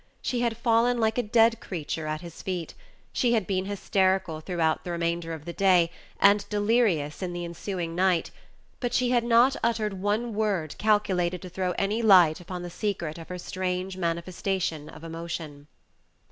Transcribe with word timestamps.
She 0.19 0.39
had 0.41 0.57
fallen 0.57 0.99
like 0.99 1.19
a 1.19 1.31
dead 1.31 1.59
creature 1.59 2.07
at 2.07 2.21
his 2.21 2.41
feet; 2.41 2.73
she 3.13 3.33
had 3.33 3.45
been 3.45 3.65
hysterical 3.65 4.39
throughout 4.39 4.83
the 4.83 4.89
remainder 4.89 5.31
of 5.31 5.45
the 5.45 5.53
day, 5.53 5.91
and 6.19 6.43
delirious 6.49 7.21
in 7.21 7.33
the 7.33 7.45
ensuing 7.45 7.93
night, 7.93 8.31
but 8.79 8.95
she 8.95 9.11
had 9.11 9.23
not 9.23 9.55
uttered 9.61 9.93
one 10.01 10.33
word 10.33 10.75
calculated 10.79 11.39
to 11.43 11.49
throw 11.49 11.73
any 11.73 12.01
light 12.01 12.39
upon 12.41 12.63
the 12.63 12.71
secret 12.71 13.19
of 13.19 13.29
her 13.29 13.37
strange 13.37 13.95
manifestation 13.95 14.89
of 14.89 15.03
emotion. 15.03 15.67